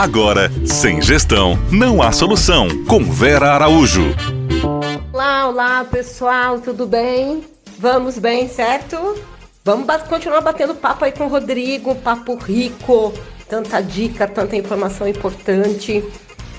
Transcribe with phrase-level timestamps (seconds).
[0.00, 2.86] Agora, sem gestão, não há solução.
[2.86, 4.16] Com Vera Araújo.
[5.12, 7.44] Olá, olá pessoal, tudo bem?
[7.78, 8.96] Vamos bem, certo?
[9.62, 13.12] Vamos continuar batendo papo aí com o Rodrigo, papo rico,
[13.46, 16.02] tanta dica, tanta informação importante.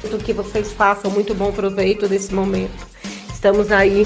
[0.08, 2.86] Do que vocês façam muito bom proveito desse momento.
[3.34, 4.06] Estamos aí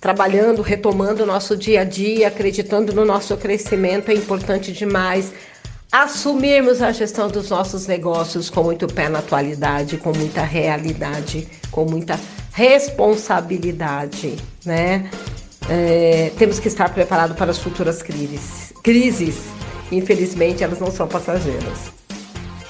[0.00, 5.32] trabalhando, retomando o nosso dia a dia, acreditando no nosso crescimento, é importante demais
[5.94, 11.84] assumirmos a gestão dos nossos negócios com muito pé na atualidade, com muita realidade, com
[11.84, 12.18] muita
[12.52, 14.34] responsabilidade,
[14.66, 15.08] né?
[15.70, 18.72] É, temos que estar preparados para as futuras crises.
[18.82, 19.44] Crises,
[19.92, 21.92] infelizmente, elas não são passageiras.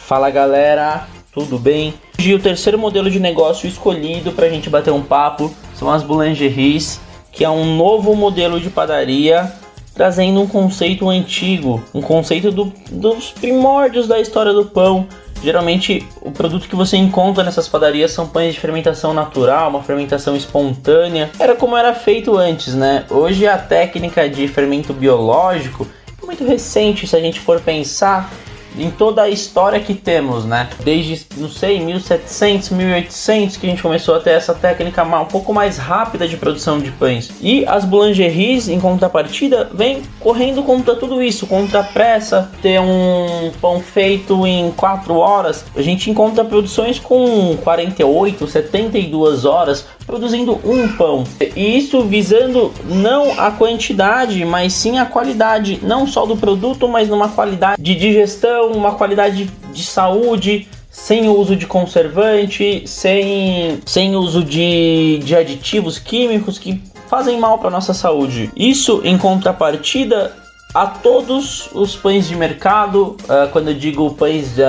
[0.06, 1.95] Fala galera, tudo bem?
[2.19, 6.03] Hoje o terceiro modelo de negócio escolhido para a gente bater um papo são as
[6.03, 7.01] boulangeries,
[7.33, 9.51] que é um novo modelo de padaria
[9.95, 15.07] trazendo um conceito antigo, um conceito do, dos primórdios da história do pão.
[15.43, 20.34] Geralmente, o produto que você encontra nessas padarias são pães de fermentação natural, uma fermentação
[20.34, 21.31] espontânea.
[21.39, 23.05] Era como era feito antes, né?
[23.11, 25.87] Hoje a técnica de fermento biológico
[26.22, 28.33] é muito recente se a gente for pensar
[28.78, 30.69] em toda a história que temos, né?
[30.84, 35.53] Desde, não sei, 1700, 1800 que a gente começou a ter essa técnica um pouco
[35.53, 37.31] mais rápida de produção de pães.
[37.41, 43.50] E as boulangeries, em contrapartida, vêm correndo contra tudo isso, contra a pressa, ter um
[43.61, 45.64] pão feito em 4 horas.
[45.77, 51.25] A gente encontra produções com 48, 72 horas produzindo um pão.
[51.56, 57.09] E isso visando não a quantidade, mas sim a qualidade, não só do produto, mas
[57.09, 64.45] numa qualidade de digestão, uma qualidade de saúde, sem uso de conservante, sem, sem uso
[64.45, 68.51] de, de aditivos químicos que fazem mal para nossa saúde.
[68.56, 70.33] Isso em contrapartida
[70.73, 74.62] a todos os pães de mercado, uh, quando eu digo pães de,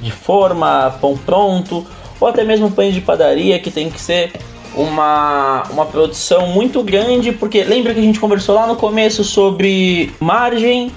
[0.00, 1.86] de forma, pão pronto,
[2.20, 4.32] ou até mesmo pães de padaria que tem que ser
[4.74, 10.12] uma, uma produção muito grande, porque lembra que a gente conversou lá no começo sobre
[10.20, 10.90] margem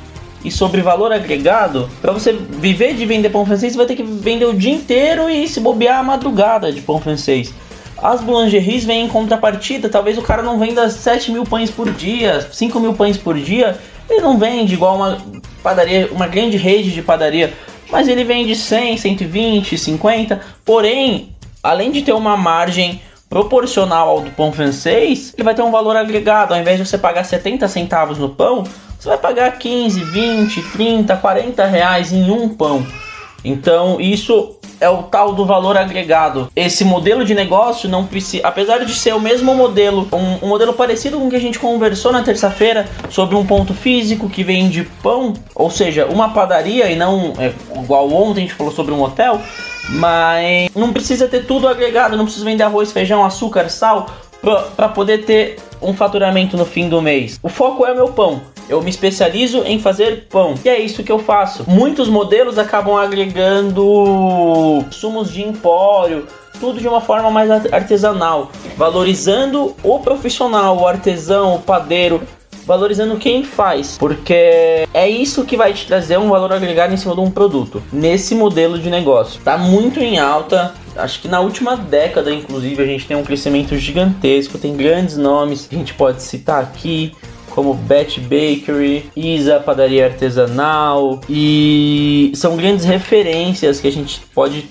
[0.46, 1.90] e sobre valor agregado?
[2.02, 5.30] Para você viver de vender pão francês, você vai ter que vender o dia inteiro
[5.30, 7.54] e se bobear a madrugada de pão francês.
[7.98, 12.48] As boulangeries vêm em contrapartida, talvez o cara não venda 7 mil pães por dia,
[12.52, 13.80] 5 mil pães por dia,
[14.10, 15.18] ele não vende igual uma
[15.64, 17.54] padaria, uma grande rede de padaria,
[17.90, 21.30] mas ele vende 100, 120, 50, porém,
[21.64, 25.96] além de ter uma margem proporcional ao do pão francês, ele vai ter um valor
[25.96, 26.54] agregado.
[26.54, 28.64] Ao invés de você pagar 70 centavos no pão,
[29.06, 32.84] você vai pagar 15, 20, 30, 40 reais em um pão.
[33.44, 36.50] Então isso é o tal do valor agregado.
[36.56, 40.74] Esse modelo de negócio não precisa, apesar de ser o mesmo modelo, um, um modelo
[40.74, 44.84] parecido com o que a gente conversou na terça-feira sobre um ponto físico que vende
[45.04, 49.04] pão, ou seja, uma padaria e não é, igual ontem a gente falou sobre um
[49.04, 49.40] hotel,
[49.90, 54.08] mas não precisa ter tudo agregado, não precisa vender arroz, feijão, açúcar, sal
[54.76, 57.40] para poder ter um faturamento no fim do mês.
[57.42, 58.42] O foco é o meu pão.
[58.68, 60.56] Eu me especializo em fazer pão.
[60.64, 61.64] E é isso que eu faço.
[61.68, 66.28] Muitos modelos acabam agregando sumos de empório,
[66.60, 72.22] tudo de uma forma mais artesanal, valorizando o profissional, o artesão, o padeiro,
[72.66, 77.14] valorizando quem faz, porque é isso que vai te trazer um valor agregado em cima
[77.14, 77.82] de um produto.
[77.92, 80.74] Nesse modelo de negócio, tá muito em alta.
[80.96, 85.68] Acho que na última década, inclusive, a gente tem um crescimento gigantesco, tem grandes nomes
[85.68, 87.14] que a gente pode citar aqui
[87.56, 94.70] como Bet Bakery, Isa Padaria Artesanal e são grandes referências que a gente pode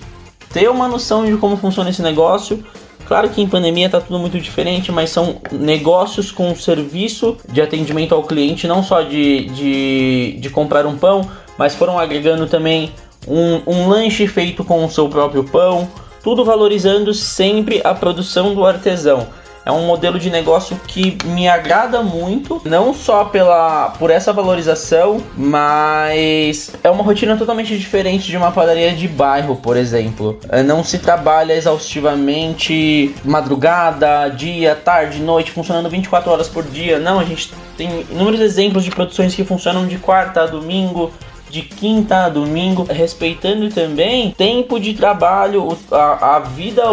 [0.53, 2.63] ter uma noção de como funciona esse negócio.
[3.07, 8.15] Claro que em pandemia está tudo muito diferente, mas são negócios com serviço de atendimento
[8.15, 12.91] ao cliente, não só de, de, de comprar um pão, mas foram agregando também
[13.27, 15.87] um, um lanche feito com o seu próprio pão,
[16.23, 19.27] tudo valorizando sempre a produção do artesão
[19.65, 25.21] é um modelo de negócio que me agrada muito, não só pela por essa valorização,
[25.35, 30.39] mas é uma rotina totalmente diferente de uma padaria de bairro, por exemplo.
[30.49, 36.99] É, não se trabalha exaustivamente madrugada, dia, tarde, noite, funcionando 24 horas por dia.
[36.99, 41.11] Não, a gente tem inúmeros exemplos de produções que funcionam de quarta a domingo,
[41.55, 46.83] de quinta a domingo, respeitando também tempo de trabalho, a, a vida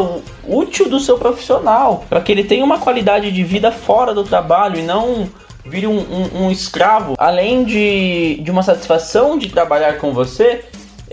[0.47, 4.79] útil do seu profissional, para que ele tenha uma qualidade de vida fora do trabalho
[4.79, 5.29] e não
[5.67, 7.17] vire um, um, um escravo.
[7.19, 10.65] Além de, de uma satisfação de trabalhar com você,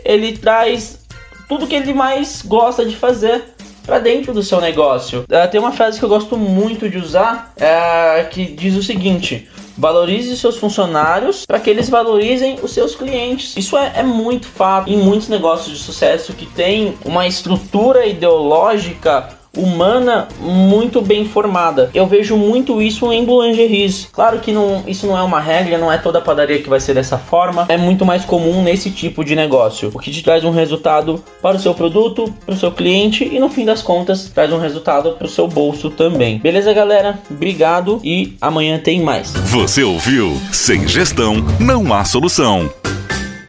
[0.06, 1.00] ele traz
[1.48, 3.46] tudo que ele mais gosta de fazer
[3.84, 5.22] para dentro do seu negócio.
[5.22, 9.50] Uh, tem uma frase que eu gosto muito de usar uh, que diz o seguinte:
[9.80, 13.56] Valorize seus funcionários para que eles valorizem os seus clientes.
[13.56, 19.39] Isso é, é muito fato em muitos negócios de sucesso que tem uma estrutura ideológica
[19.56, 21.90] humana muito bem formada.
[21.94, 24.08] Eu vejo muito isso em boulangeries.
[24.12, 26.94] Claro que não, isso não é uma regra, não é toda padaria que vai ser
[26.94, 27.66] dessa forma.
[27.70, 31.58] É muito mais comum nesse tipo de negócio, o que te traz um resultado para
[31.58, 35.12] o seu produto, para o seu cliente e no fim das contas traz um resultado
[35.14, 36.40] para o seu bolso também.
[36.40, 37.20] Beleza, galera?
[37.30, 39.32] Obrigado e amanhã tem mais.
[39.32, 40.40] Você ouviu?
[40.52, 42.70] Sem gestão não há solução.